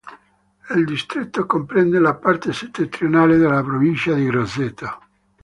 [0.75, 4.99] Il distretto comprende la parte settentrionale della provincia di Grosseto.